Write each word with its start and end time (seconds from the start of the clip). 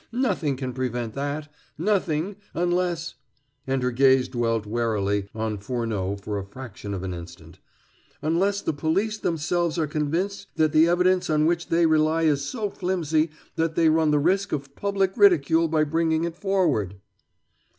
Nothing 0.11 0.57
can 0.57 0.73
prevent 0.73 1.13
that 1.13 1.47
nothing 1.77 2.37
unless" 2.55 3.13
and 3.67 3.83
her 3.83 3.91
gaze 3.91 4.27
dwelt 4.27 4.65
warily 4.65 5.29
on 5.35 5.59
Furneaux 5.59 6.15
for 6.15 6.39
a 6.39 6.43
fraction 6.43 6.95
of 6.95 7.03
an 7.03 7.13
instant 7.13 7.59
"unless 8.19 8.61
the 8.63 8.73
police 8.73 9.19
themselves 9.19 9.77
are 9.77 9.85
convinced 9.85 10.47
that 10.55 10.71
the 10.71 10.87
evidence 10.87 11.29
on 11.29 11.45
which 11.45 11.67
they 11.69 11.85
rely 11.85 12.23
is 12.23 12.43
so 12.43 12.67
flimsy 12.71 13.29
that 13.57 13.75
they 13.75 13.89
run 13.89 14.09
the 14.09 14.17
risk 14.17 14.51
of 14.51 14.75
public 14.75 15.15
ridicule 15.15 15.67
by 15.67 15.83
bringing 15.83 16.23
it 16.23 16.35
forward." 16.35 16.95